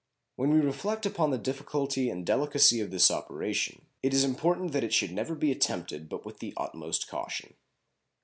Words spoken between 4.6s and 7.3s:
that it should never be attempted but with the utmost